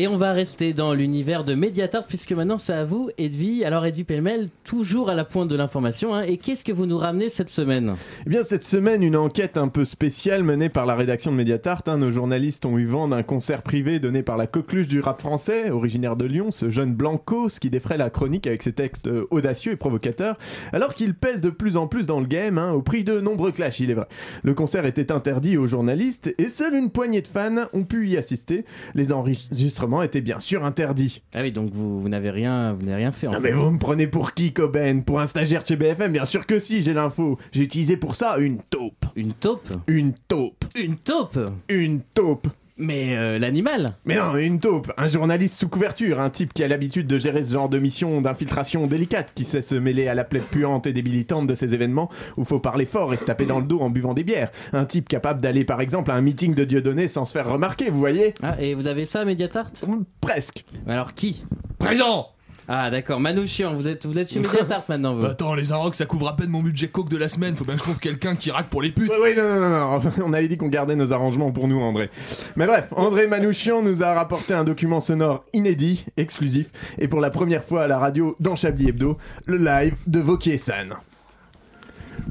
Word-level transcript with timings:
Et 0.00 0.08
on 0.08 0.16
va 0.16 0.32
rester 0.32 0.72
dans 0.72 0.94
l'univers 0.94 1.44
de 1.44 1.52
Mediator 1.52 2.06
puisque 2.06 2.32
maintenant 2.32 2.56
c'est 2.56 2.72
à 2.72 2.86
vous, 2.86 3.10
Edwy. 3.18 3.66
Alors 3.66 3.84
Edwy 3.84 4.04
Pellemel, 4.04 4.48
toujours 4.64 5.10
à 5.10 5.14
la 5.14 5.26
pointe 5.26 5.48
de 5.48 5.56
l'information. 5.56 6.14
hein. 6.14 6.22
Et 6.22 6.38
qu'est-ce 6.38 6.64
que 6.64 6.72
vous 6.72 6.86
nous 6.86 6.96
ramenez 6.96 7.28
cette 7.28 7.50
semaine? 7.50 7.96
Eh 8.24 8.30
bien, 8.30 8.42
cette 8.42 8.64
semaine, 8.64 9.02
une 9.02 9.14
enquête 9.14 9.58
un 9.58 9.68
peu 9.68 9.84
spéciale 9.84 10.42
menée 10.42 10.70
par 10.70 10.86
la 10.86 10.96
rédaction 10.96 11.32
de 11.32 11.36
Mediatart. 11.36 11.82
hein. 11.86 11.98
Nos 11.98 12.10
journalistes 12.10 12.64
ont 12.64 12.78
eu 12.78 12.86
vent 12.86 13.08
d'un 13.08 13.22
concert 13.22 13.60
privé 13.60 13.98
donné 13.98 14.22
par 14.22 14.38
la 14.38 14.46
coqueluche 14.46 14.88
du 14.88 15.00
rap 15.00 15.20
français, 15.20 15.68
originaire 15.68 16.16
de 16.16 16.24
Lyon, 16.24 16.50
ce 16.50 16.70
jeune 16.70 16.94
Blanco, 16.94 17.50
ce 17.50 17.60
qui 17.60 17.68
défraie 17.68 17.98
la 17.98 18.08
chronique 18.08 18.46
avec 18.46 18.62
ses 18.62 18.72
textes 18.72 19.10
audacieux 19.30 19.72
et 19.72 19.76
provocateurs, 19.76 20.38
alors 20.72 20.94
qu'il 20.94 21.12
pèse 21.12 21.42
de 21.42 21.50
plus 21.50 21.76
en 21.76 21.86
plus 21.86 22.06
dans 22.06 22.20
le 22.20 22.26
game, 22.26 22.56
hein, 22.56 22.72
au 22.72 22.80
prix 22.80 23.04
de 23.04 23.20
nombreux 23.20 23.52
clashs, 23.52 23.80
il 23.80 23.90
est 23.90 23.94
vrai. 23.94 24.06
Le 24.44 24.54
concert 24.54 24.86
était 24.86 25.12
interdit 25.12 25.58
aux 25.58 25.66
journalistes 25.66 26.34
et 26.38 26.48
seule 26.48 26.72
une 26.72 26.88
poignée 26.88 27.20
de 27.20 27.28
fans 27.28 27.66
ont 27.74 27.84
pu 27.84 28.08
y 28.08 28.16
assister. 28.16 28.64
Les 28.94 29.12
enregistrements 29.12 29.89
étaient 30.02 30.20
bien 30.20 30.40
sûr 30.40 30.64
interdits. 30.64 31.22
Ah 31.34 31.40
oui, 31.42 31.52
donc 31.52 31.70
vous, 31.72 32.00
vous 32.00 32.08
n'avez 32.08 32.30
rien, 32.30 32.72
vous 32.72 32.82
n'avez 32.82 32.96
rien 32.96 33.12
fait. 33.12 33.26
En 33.26 33.32
Non 33.32 33.40
fait. 33.40 33.48
mais 33.48 33.52
vous 33.52 33.70
me 33.70 33.78
prenez 33.78 34.06
pour 34.06 34.32
qui, 34.34 34.52
Coben 34.52 35.02
Pour 35.04 35.20
un 35.20 35.26
stagiaire 35.26 35.64
chez 35.66 35.76
BFM 35.76 36.12
Bien 36.12 36.24
sûr 36.24 36.46
que 36.46 36.58
si, 36.58 36.82
j'ai 36.82 36.92
l'info. 36.94 37.38
J'ai 37.52 37.62
utilisé 37.62 37.96
pour 37.96 38.16
ça 38.16 38.38
une 38.38 38.58
taupe. 38.70 39.04
Une 39.16 39.32
taupe? 39.34 39.72
Une 39.88 40.14
taupe. 40.28 40.64
Une 40.76 40.96
taupe? 40.96 41.38
Une 41.68 42.00
taupe. 42.14 42.48
Mais 42.80 43.16
euh, 43.16 43.38
l'animal. 43.38 43.94
Mais 44.06 44.16
non, 44.16 44.36
une 44.36 44.58
taupe, 44.58 44.90
un 44.96 45.06
journaliste 45.06 45.54
sous 45.54 45.68
couverture, 45.68 46.18
un 46.18 46.30
type 46.30 46.54
qui 46.54 46.64
a 46.64 46.68
l'habitude 46.68 47.06
de 47.06 47.18
gérer 47.18 47.44
ce 47.44 47.52
genre 47.52 47.68
de 47.68 47.78
mission 47.78 48.20
d'infiltration 48.22 48.86
délicate, 48.86 49.32
qui 49.34 49.44
sait 49.44 49.62
se 49.62 49.74
mêler 49.74 50.08
à 50.08 50.14
la 50.14 50.24
plaie 50.24 50.40
puante 50.40 50.86
et 50.86 50.92
débilitante 50.92 51.46
de 51.46 51.54
ces 51.54 51.74
événements 51.74 52.08
où 52.38 52.44
faut 52.44 52.58
parler 52.58 52.86
fort 52.86 53.12
et 53.12 53.18
se 53.18 53.24
taper 53.24 53.44
dans 53.44 53.60
le 53.60 53.66
dos 53.66 53.80
en 53.80 53.90
buvant 53.90 54.14
des 54.14 54.24
bières. 54.24 54.50
Un 54.72 54.86
type 54.86 55.08
capable 55.08 55.40
d'aller 55.40 55.64
par 55.64 55.80
exemple 55.80 56.10
à 56.10 56.14
un 56.14 56.22
meeting 56.22 56.54
de 56.54 56.64
Dieudonné 56.64 57.08
sans 57.08 57.26
se 57.26 57.32
faire 57.32 57.50
remarquer, 57.50 57.90
vous 57.90 57.98
voyez? 58.00 58.34
Ah, 58.42 58.56
et 58.60 58.74
vous 58.74 58.86
avez 58.86 59.04
ça, 59.04 59.24
Mediatart? 59.24 59.72
Presque. 60.20 60.64
Alors 60.86 61.12
qui? 61.14 61.44
Présent 61.78 62.28
Ah 62.72 62.88
d'accord, 62.88 63.18
Manouchian, 63.18 63.74
vous 63.74 63.88
êtes, 63.88 64.06
vous 64.06 64.16
êtes 64.16 64.30
chez 64.30 64.38
Mediatart 64.38 64.84
maintenant 64.88 65.16
vous 65.16 65.22
Bah 65.22 65.30
Attends, 65.30 65.54
les 65.54 65.72
Arocs 65.72 65.96
ça 65.96 66.06
couvre 66.06 66.28
à 66.28 66.36
peine 66.36 66.50
mon 66.50 66.62
budget 66.62 66.86
coke 66.86 67.08
de 67.08 67.16
la 67.16 67.26
semaine, 67.26 67.56
faut 67.56 67.64
bien 67.64 67.74
que 67.74 67.80
je 67.80 67.84
trouve 67.84 67.98
quelqu'un 67.98 68.36
qui 68.36 68.52
raque 68.52 68.68
pour 68.68 68.80
les 68.80 68.92
putes. 68.92 69.10
Oui, 69.10 69.16
oui, 69.20 69.30
non, 69.36 69.42
non, 69.42 69.68
non, 69.68 69.98
non. 69.98 70.12
On 70.24 70.32
avait 70.32 70.46
dit 70.46 70.56
qu'on 70.56 70.68
gardait 70.68 70.94
nos 70.94 71.12
arrangements 71.12 71.50
pour 71.50 71.66
nous, 71.66 71.80
André. 71.80 72.10
Mais 72.54 72.68
bref, 72.68 72.86
André 72.92 73.26
Manouchian 73.26 73.82
nous 73.82 74.04
a 74.04 74.14
rapporté 74.14 74.54
un 74.54 74.62
document 74.62 75.00
sonore 75.00 75.44
inédit, 75.52 76.06
exclusif, 76.16 76.70
et 77.00 77.08
pour 77.08 77.20
la 77.20 77.30
première 77.30 77.64
fois 77.64 77.82
à 77.82 77.86
la 77.88 77.98
radio 77.98 78.36
dans 78.38 78.54
Chablis 78.54 78.90
Hebdo, 78.90 79.18
le 79.46 79.56
live 79.56 79.96
de 80.06 80.20
Vauquier-San. 80.20 80.94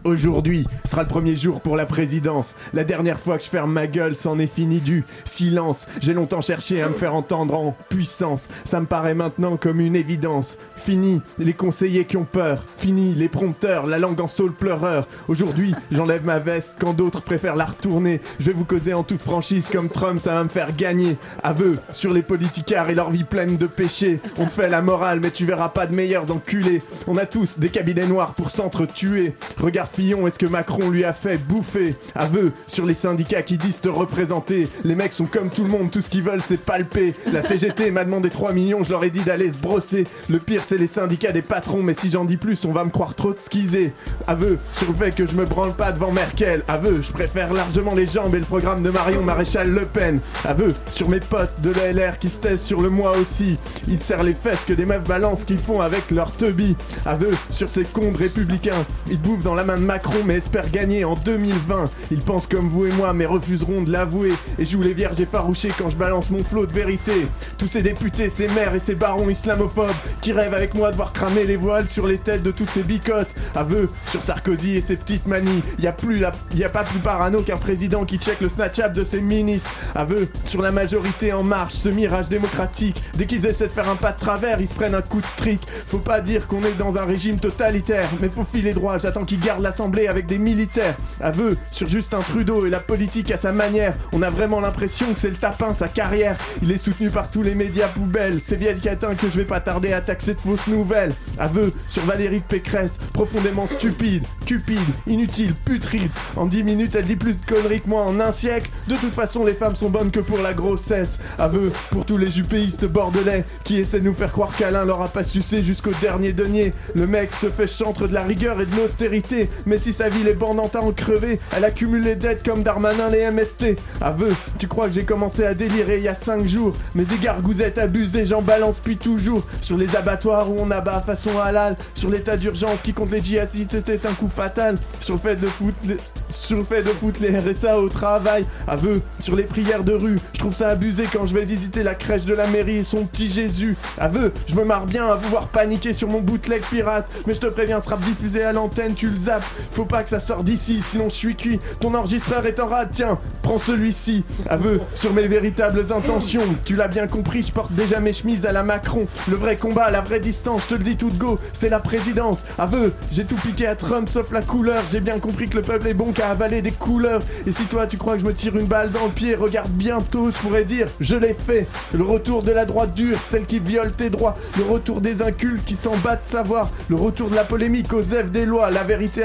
Aujourd'hui 0.04 0.66
sera 0.86 1.04
le 1.04 1.08
premier 1.08 1.36
jour 1.36 1.62
pour 1.62 1.76
la 1.76 1.86
présidence. 1.86 2.56
La 2.74 2.84
dernière 2.84 3.20
fois 3.20 3.38
que 3.38 3.44
je 3.44 3.50
ferme 3.50 3.72
ma 3.72 3.88
gueule, 3.88 4.16
c'en 4.16 4.40
est 4.40 4.48
fini 4.48 4.80
du 4.80 5.04
silence. 5.26 5.88
J'ai 6.00 6.14
longtemps 6.14 6.42
cherché 6.42 6.82
à 6.82 6.90
me 6.90 6.94
faire 6.94 7.14
entendre 7.14 7.54
en 7.54 7.76
puissance. 7.90 8.48
Ça 8.66 8.80
me 8.80 8.86
paraît 8.86 9.14
maintenant 9.14 9.58
comme 9.58 9.80
une 9.82 9.96
évidence. 9.96 10.58
Fini 10.76 11.22
les 11.38 11.54
conseillers 11.54 12.06
qui 12.06 12.18
ont 12.18 12.26
peur. 12.26 12.64
Fini 12.78 13.14
les 13.14 13.28
prompteurs, 13.28 13.88
la 13.88 14.00
langue 14.00 14.22
en 14.22 14.28
saule 14.28 14.54
pleureur. 14.54 15.08
Aujourd'hui, 15.28 15.76
j'enlève 15.92 16.26
ma 16.26 16.40
veste 16.40 16.78
quand 16.80 16.94
d'autres 16.94 17.22
préfèrent 17.22 17.56
la 17.56 17.66
retourner. 17.66 18.22
Je 18.40 18.46
vais 18.46 18.54
vous 18.54 18.66
causer 18.66 18.94
en 18.94 19.04
toute 19.04 19.22
franchise 19.22 19.70
comme 19.70 19.90
Trump, 19.90 20.20
ça 20.20 20.34
va 20.34 20.44
me 20.44 20.50
faire 20.50 20.76
gagner. 20.76 21.18
Aveu 21.44 21.78
sur 21.92 22.14
les 22.14 22.22
politicards 22.22 22.90
et 22.90 22.96
leur 22.96 23.12
vie 23.12 23.26
pleine 23.26 23.58
de 23.58 23.68
péchés. 23.68 24.20
On 24.38 24.46
te 24.46 24.54
fait 24.54 24.70
la 24.70 24.82
morale, 24.82 25.20
mais 25.20 25.32
tu 25.32 25.46
verras 25.46 25.70
pas 25.70 25.88
de 25.88 25.96
meilleurs 25.96 26.32
enculés. 26.32 26.82
On 27.08 27.18
a 27.18 27.26
tous 27.26 27.60
des 27.60 27.70
cabinets 27.70 28.08
noirs 28.08 28.34
pour 28.34 28.52
s'entretuer. 28.52 29.36
Regarde 29.60 29.89
Fillon, 29.94 30.28
est-ce 30.28 30.40
que 30.40 30.46
Macron 30.46 30.90
lui 30.90 31.04
a 31.04 31.14
fait 31.14 31.38
bouffer 31.38 31.96
Aveu 32.16 32.52
sur 32.68 32.86
les 32.86 32.94
syndicats 32.94 33.42
qui 33.42 33.58
disent 33.58 33.82
te 33.82 33.90
représenter? 33.90 34.68
Les 34.84 34.96
mecs 34.96 35.14
sont 35.14 35.26
comme 35.26 35.50
tout 35.50 35.64
le 35.64 35.70
monde, 35.70 35.92
tout 35.92 36.02
ce 36.02 36.10
qu'ils 36.10 36.24
veulent 36.24 36.42
c'est 36.46 36.58
palper. 36.58 37.14
La 37.32 37.42
CGT 37.42 37.92
m'a 37.92 38.06
demandé 38.06 38.30
3 38.30 38.54
millions, 38.54 38.84
je 38.84 38.92
leur 38.92 39.04
ai 39.04 39.10
dit 39.10 39.22
d'aller 39.22 39.52
se 39.52 39.58
brosser. 39.58 40.06
Le 40.30 40.40
pire 40.40 40.64
c'est 40.64 40.78
les 40.78 40.88
syndicats 40.88 41.32
des 41.32 41.42
patrons, 41.42 41.84
mais 41.84 41.94
si 41.94 42.12
j'en 42.12 42.26
dis 42.26 42.38
plus, 42.38 42.66
on 42.66 42.72
va 42.72 42.84
me 42.84 42.90
croire 42.90 43.16
trop 43.16 43.34
de 43.34 43.40
skisé. 43.40 43.94
Aveu 44.28 44.58
sur 44.74 44.88
le 44.88 44.94
fait 44.94 45.12
que 45.12 45.26
je 45.26 45.34
me 45.34 45.46
branle 45.46 45.74
pas 45.74 45.92
devant 45.92 46.12
Merkel. 46.12 46.64
Aveu, 46.68 47.02
je 47.02 47.12
préfère 47.12 47.54
largement 47.54 47.96
les 47.96 48.06
jambes 48.08 48.36
et 48.36 48.40
le 48.40 48.46
programme 48.46 48.84
de 48.84 48.90
Marion 48.90 49.24
Maréchal 49.24 49.70
Le 49.70 49.86
Pen. 49.86 50.20
Aveu 50.46 50.74
sur 50.92 51.10
mes 51.10 51.20
potes 51.20 51.62
de 51.62 51.72
l'ALR 51.72 52.20
qui 52.20 52.30
se 52.30 52.40
taisent 52.40 52.62
sur 52.62 52.82
le 52.82 52.90
moi 52.90 53.18
aussi. 53.18 53.58
Ils 53.88 54.00
serrent 54.00 54.24
les 54.24 54.34
fesses 54.34 54.66
que 54.66 54.74
des 54.74 54.86
meufs 54.86 55.04
balancent 55.04 55.44
qu'ils 55.44 55.58
font 55.58 55.82
avec 55.82 56.12
leur 56.12 56.32
teubie. 56.32 56.76
Aveu 57.06 57.32
sur 57.50 57.70
ces 57.70 57.84
cons 57.84 58.14
républicains. 58.14 58.86
Ils 59.10 59.20
bouffent 59.20 59.44
dans 59.44 59.56
la 59.56 59.64
main 59.64 59.79
Macron 59.80 60.24
mais 60.26 60.36
espèrent 60.36 60.70
gagner 60.70 61.06
en 61.06 61.16
2020. 61.16 61.86
Ils 62.12 62.22
pensent 62.22 62.48
comme 62.48 62.70
vous 62.70 62.86
et 62.86 62.92
moi 62.92 63.14
mais 63.14 63.26
refuseront 63.26 63.82
de 63.82 63.92
l'avouer. 63.92 64.34
Et 64.58 64.66
jouent 64.66 64.82
les 64.82 64.94
vierges 64.94 65.20
effarouchées 65.20 65.72
quand 65.78 65.90
je 65.90 65.98
balance 65.98 66.30
mon 66.30 66.44
flot 66.44 66.66
de 66.66 66.74
vérité. 66.74 67.28
Tous 67.58 67.68
ces 67.68 67.82
députés, 67.82 68.30
ces 68.30 68.48
maires 68.50 68.76
et 68.76 68.80
ces 68.80 68.96
barons 68.96 69.30
islamophobes 69.30 69.90
qui 70.22 70.32
rêvent 70.32 70.54
avec 70.54 70.74
moi 70.76 70.92
de 70.92 70.96
voir 70.96 71.14
cramer 71.14 71.46
les 71.46 71.58
voiles 71.58 71.88
sur 71.88 72.08
les 72.08 72.18
têtes 72.18 72.44
de 72.44 72.52
toutes 72.52 72.70
ces 72.70 72.84
bicottes. 72.84 73.34
Aveu 73.56 73.90
sur 74.06 74.24
Sarkozy 74.24 74.78
et 74.78 74.82
ses 74.82 74.96
petites 74.96 75.28
manies. 75.28 75.64
Y 75.80 75.88
a 75.88 75.96
la... 76.20 76.32
a 76.66 76.70
pas 76.70 76.84
plus 76.84 77.00
parano 77.00 77.42
qu'un 77.42 77.58
président 77.58 78.06
qui 78.06 78.18
check 78.18 78.42
le 78.42 78.50
Snapchat 78.50 78.90
de 78.90 79.04
ses 79.04 79.22
ministres. 79.22 79.70
Aveu 79.96 80.30
sur 80.46 80.62
la 80.62 80.72
majorité 80.72 81.34
en 81.34 81.44
marche, 81.44 81.74
ce 81.74 81.90
mirage 81.90 82.30
démocratique. 82.30 83.02
Dès 83.16 83.26
qu'ils 83.26 83.46
essaient 83.46 83.68
de 83.68 83.74
faire 83.74 83.90
un 83.90 83.96
pas 83.96 84.12
de 84.12 84.20
travers, 84.20 84.62
ils 84.62 84.68
se 84.68 84.74
prennent 84.74 84.96
un 84.96 85.02
coup 85.02 85.22
de 85.22 85.28
trick. 85.38 85.62
Faut 85.88 86.00
pas 86.00 86.22
dire 86.22 86.48
qu'on 86.48 86.64
est 86.64 86.78
dans 86.78 86.98
un 86.98 87.06
régime 87.06 87.40
totalitaire, 87.40 88.10
mais 88.22 88.30
faut 88.30 88.44
filer 88.44 88.74
droit. 88.74 88.98
J'attends 88.98 89.26
qu'ils 89.26 89.40
gardent 89.40 89.64
avec 90.08 90.26
des 90.26 90.40
militaires. 90.40 90.96
Aveu 91.22 91.58
sur 91.72 91.88
Justin 91.88 92.20
Trudeau 92.20 92.66
et 92.66 92.70
la 92.70 92.80
politique 92.80 93.32
à 93.32 93.38
sa 93.38 93.52
manière. 93.52 93.94
On 94.14 94.22
a 94.22 94.30
vraiment 94.30 94.60
l'impression 94.60 95.14
que 95.14 95.20
c'est 95.20 95.30
le 95.30 95.36
tapin, 95.36 95.74
sa 95.74 95.88
carrière. 95.88 96.36
Il 96.62 96.72
est 96.72 96.78
soutenu 96.78 97.10
par 97.10 97.30
tous 97.30 97.44
les 97.44 97.56
médias 97.56 97.88
poubelles. 97.88 98.40
C'est 98.42 98.56
vieille 98.56 98.80
catin 98.80 99.16
que 99.16 99.28
je 99.30 99.38
vais 99.38 99.46
pas 99.46 99.60
tarder 99.60 99.94
à 99.94 100.02
taxer 100.02 100.34
de 100.34 100.40
fausses 100.40 100.68
nouvelles. 100.68 101.14
Aveu 101.38 101.72
sur 101.88 102.04
Valérie 102.04 102.42
Pécresse, 102.42 102.98
profondément 103.14 103.68
stupide, 103.68 104.24
cupide, 104.46 104.80
inutile, 105.08 105.54
putride. 105.54 106.10
En 106.36 106.46
10 106.46 106.64
minutes, 106.64 106.96
elle 106.96 107.06
dit 107.06 107.16
plus 107.16 107.34
de 107.34 107.46
conneries 107.46 107.82
que 107.82 107.90
moi 107.90 108.04
en 108.04 108.20
un 108.20 108.32
siècle. 108.32 108.72
De 108.88 108.96
toute 108.96 109.14
façon, 109.14 109.46
les 109.46 109.54
femmes 109.54 109.76
sont 109.76 109.90
bonnes 109.90 110.12
que 110.12 110.20
pour 110.20 110.40
la 110.40 110.54
grossesse. 110.54 111.20
Aveu 111.38 111.72
pour 111.92 112.06
tous 112.06 112.18
les 112.18 112.32
jupéistes 112.32 112.86
bordelais 112.86 113.46
qui 113.64 113.78
essaient 113.78 114.00
de 114.00 114.06
nous 114.06 114.14
faire 114.14 114.32
croire 114.32 114.52
qu'Alain 114.58 114.86
leur 114.86 115.02
a 115.02 115.10
pas 115.10 115.24
sucé 115.24 115.64
jusqu'au 115.64 115.92
dernier 116.02 116.34
denier. 116.34 116.74
Le 116.96 117.08
mec 117.08 117.34
se 117.34 117.50
fait 117.50 117.68
chantre 117.68 118.08
de 118.08 118.14
la 118.14 118.24
rigueur 118.24 118.60
et 118.60 118.66
de 118.66 118.76
l'austérité. 118.76 119.50
Mais 119.66 119.78
si 119.78 119.94
sa 119.94 120.10
vie 120.10 120.24
les 120.24 120.34
bandes 120.34 120.60
à 120.60 120.80
en 120.82 120.92
crever, 120.92 121.40
elle 121.56 121.66
accumule 121.66 122.04
les 122.04 122.16
dettes 122.16 122.44
comme 122.44 122.64
Darmanin 122.64 123.10
les 123.10 123.30
MST. 123.32 123.78
Aveu, 124.02 124.34
tu 124.58 124.68
crois 124.68 124.88
que 124.88 124.94
j'ai 124.94 125.04
commencé 125.04 125.46
à 125.46 125.54
délirer 125.54 125.98
il 125.98 126.04
y 126.04 126.08
a 126.08 126.16
5 126.16 126.46
jours? 126.46 126.74
Mais 126.96 127.04
des 127.04 127.18
gargousettes 127.18 127.78
abusées, 127.78 128.26
j'en 128.26 128.42
balance 128.42 128.80
puis 128.80 128.98
toujours. 128.98 129.44
Sur 129.62 129.78
les 129.78 129.96
abattoirs 129.96 130.52
où 130.52 130.56
on 130.60 130.72
abat 130.72 131.02
façon 131.02 131.40
halal. 131.40 131.78
Sur 131.94 132.10
l'état 132.10 132.38
d'urgence 132.38 132.82
qui 132.82 132.94
compte 132.94 133.12
les 133.12 133.24
djihadistes, 133.24 133.72
c'était 133.72 134.08
un 134.08 134.14
coup 134.14 134.30
fatal. 134.30 134.78
Sur 135.00 135.16
le 135.16 135.20
fait 135.20 135.36
de 135.36 135.48
foutre 135.48 135.78
les... 135.86 135.98
Sur 136.30 136.58
le 136.58 136.64
fait 136.64 136.84
de 136.84 136.90
foutre 136.90 137.22
les 137.22 137.38
RSA 137.38 137.80
au 137.80 137.90
travail. 137.90 138.46
Aveu, 138.68 139.02
sur 139.20 139.36
les 139.36 139.44
prières 139.44 139.84
de 139.84 139.94
rue. 139.94 140.18
Je 140.34 140.40
trouve 140.40 140.54
ça 140.54 140.70
abusé 140.70 141.06
quand 141.12 141.26
je 141.26 141.34
vais 141.34 141.46
visiter 141.46 141.84
la 141.84 141.96
crèche 141.96 142.26
de 142.26 142.34
la 142.34 142.48
mairie 142.48 142.78
et 142.78 142.84
son 142.84 143.06
petit 143.06 143.30
Jésus. 143.30 143.76
Aveu, 143.98 144.32
je 144.48 144.56
me 144.56 144.64
marre 144.64 144.86
bien 144.86 145.06
à 145.08 145.16
vous 145.16 145.30
voir 145.30 145.48
paniquer 145.48 145.94
sur 145.94 146.08
mon 146.08 146.22
bootleg 146.22 146.62
pirate. 146.62 147.08
Mais 147.26 147.34
je 147.34 147.40
te 147.40 147.48
préviens, 147.48 147.82
sera 147.82 147.98
diffusé 147.98 148.44
à 148.44 148.54
l'antenne, 148.54 148.94
tu 148.94 149.08
le 149.08 149.18
zappes. 149.18 149.46
Faut 149.72 149.86
pas 149.86 150.04
que 150.04 150.10
ça 150.10 150.20
sorte 150.20 150.44
d'ici, 150.44 150.82
sinon 150.88 151.06
je 151.10 151.16
suis 151.16 151.36
cuit. 151.36 151.60
Ton 151.80 151.94
enregistreur 151.96 152.46
est 152.46 152.60
en 152.60 152.68
rade, 152.68 152.90
tiens, 152.92 153.18
prends 153.42 153.58
celui-ci. 153.58 154.24
Aveu, 154.48 154.82
sur 154.96 155.14
mes 155.14 155.28
véritables 155.28 155.86
intentions. 155.92 156.44
Tu 156.66 156.76
l'as 156.76 156.88
bien 156.88 157.08
compris, 157.08 157.44
je 157.44 157.52
porte 157.52 157.72
déjà 157.72 158.00
mes 158.00 158.14
chemises 158.14 158.46
à 158.46 158.52
la 158.52 158.64
Macron. 158.64 159.08
Le 159.28 159.36
vrai 159.36 159.58
combat, 159.58 159.90
la 159.90 160.02
vraie 160.02 160.20
distance, 160.20 160.64
je 160.64 160.68
te 160.68 160.76
le 160.76 160.84
dis 160.84 160.96
tout 160.96 161.10
de 161.10 161.18
go, 161.18 161.40
c'est 161.54 161.70
la 161.70 161.80
présidence. 161.80 162.44
Aveu, 162.58 162.94
j'ai 163.12 163.26
tout 163.26 163.36
piqué 163.36 163.68
à 163.68 163.76
Trump 163.76 164.10
sauf 164.10 164.32
la 164.32 164.42
couleur. 164.42 164.84
J'ai 164.92 165.00
bien 165.00 165.20
compris 165.20 165.48
que 165.48 165.58
le 165.58 165.64
peuple 165.64 165.88
est 165.88 165.94
bon 165.94 166.12
qu'à 166.20 166.30
avaler 166.30 166.62
des 166.62 166.72
couleurs. 166.72 167.22
Et 167.48 167.54
si 167.54 167.64
toi 167.66 167.88
tu 167.88 167.98
crois 167.98 168.16
que 168.16 168.20
je 168.20 168.26
me 168.26 168.34
tire 168.34 168.56
une 168.58 168.66
balle 168.66 168.92
dans 168.92 169.06
le 169.06 169.12
pied, 169.12 169.36
regarde 169.36 169.72
bientôt, 169.72 170.32
je 170.32 170.38
pourrais 170.38 170.66
dire, 170.66 170.88
je 171.00 171.16
l'ai 171.16 171.34
fait. 171.34 171.68
Le 171.94 172.04
retour 172.04 172.44
de 172.44 172.52
la 172.52 172.66
droite 172.66 172.94
dure, 172.94 173.18
celle 173.22 173.46
qui 173.46 173.60
viole 173.60 173.94
tes 173.94 174.10
droits. 174.10 174.36
Le 174.58 174.64
retour 174.64 175.00
des 175.02 175.22
incultes 175.22 175.64
qui 175.66 175.76
s'en 175.76 175.96
battent 175.98 176.26
de 176.26 176.32
savoir. 176.32 176.70
Le 176.90 176.96
retour 176.96 177.30
de 177.30 177.36
la 177.36 177.44
polémique 177.44 177.94
aux 177.94 178.02
F 178.02 178.30
des 178.32 178.46
lois. 178.46 178.70
La 178.70 178.84
vérité 178.84 179.24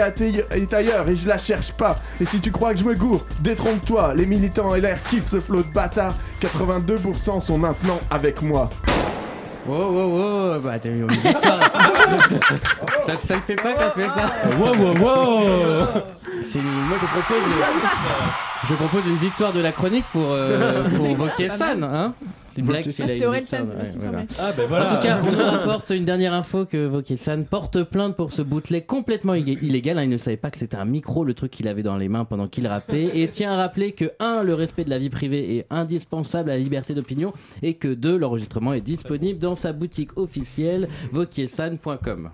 est 0.50 0.74
ailleurs 0.74 1.08
et 1.08 1.16
je 1.16 1.26
la 1.26 1.38
cherche 1.38 1.72
pas. 1.72 1.98
Et 2.20 2.24
si 2.24 2.40
tu 2.40 2.52
crois 2.52 2.72
que 2.72 2.78
je 2.78 2.84
me 2.84 2.94
gourre, 2.94 3.26
détrompe-toi. 3.40 4.14
Les 4.14 4.26
militants 4.26 4.74
LR 4.74 5.02
kiffent 5.10 5.28
ce 5.28 5.40
flot 5.40 5.62
de 5.62 5.72
bâtards. 5.72 6.14
82% 6.42 7.40
sont 7.40 7.58
maintenant 7.58 7.98
avec 8.10 8.40
moi. 8.40 8.70
Wow, 9.66 9.90
wow, 9.90 10.52
wow, 10.52 10.60
bah 10.60 10.78
t'as 10.78 10.90
une 10.90 11.10
victoire. 11.10 11.42
ça, 13.04 13.14
ça 13.18 13.34
le 13.34 13.40
fait 13.40 13.54
pas 13.54 13.72
quand 13.72 13.88
je 13.96 14.02
fais 14.02 14.10
ça. 14.10 14.30
Wow, 14.58 14.74
wow, 14.76 14.94
wow 15.00 16.23
C'est 16.42 16.60
moi 16.60 16.96
je 17.00 17.06
propose 17.06 17.42
je 18.68 18.74
propose 18.74 19.06
une 19.06 19.16
victoire 19.16 19.52
de 19.52 19.60
la 19.60 19.72
chronique 19.72 20.04
pour 20.12 20.26
euh, 20.30 20.84
pour 20.96 21.06
Vauquier-San, 21.14 21.82
hein 21.84 22.14
C'est 22.50 22.60
une 22.60 22.66
blague. 22.66 22.84
Ah, 22.86 22.92
c'était 22.92 23.18
une 23.18 23.24
Orelsan, 23.24 23.64
victoire, 23.64 23.86
c'est 23.86 23.96
me 23.98 24.02
semblait. 24.02 24.26
Ah 24.40 24.52
ben 24.56 24.66
voilà. 24.68 24.84
En 24.84 24.88
tout 24.96 25.02
cas, 25.02 25.18
on 25.26 25.32
nous 25.32 25.44
rapporte 25.44 25.90
une 25.90 26.04
dernière 26.04 26.32
info 26.34 26.64
que 26.66 26.86
Vauquier-San 26.86 27.44
porte 27.46 27.82
plainte 27.84 28.16
pour 28.16 28.32
ce 28.32 28.42
bootleg 28.42 28.86
complètement 28.86 29.34
illé- 29.34 29.58
illégal. 29.62 29.98
hein. 29.98 30.02
Il 30.04 30.08
ne 30.10 30.16
savait 30.16 30.36
pas 30.36 30.50
que 30.50 30.58
c'était 30.58 30.76
un 30.76 30.84
micro, 30.84 31.24
le 31.24 31.34
truc 31.34 31.50
qu'il 31.50 31.68
avait 31.68 31.82
dans 31.82 31.96
les 31.96 32.08
mains 32.08 32.24
pendant 32.24 32.46
qu'il 32.48 32.66
rappait. 32.66 33.10
Et 33.18 33.28
tient 33.28 33.52
à 33.52 33.56
rappeler 33.56 33.92
que 33.92 34.12
1. 34.20 34.42
Le 34.42 34.54
respect 34.54 34.84
de 34.84 34.90
la 34.90 34.98
vie 34.98 35.10
privée 35.10 35.56
est 35.56 35.66
indispensable 35.70 36.50
à 36.50 36.54
la 36.54 36.58
liberté 36.60 36.94
d'opinion. 36.94 37.32
Et 37.62 37.74
que 37.74 37.88
2. 37.88 38.16
L'enregistrement 38.16 38.72
est 38.72 38.80
disponible 38.80 39.38
dans 39.38 39.54
sa 39.54 39.72
boutique 39.72 40.16
officielle 40.16 40.88
vauquiersan.com. 41.12 42.30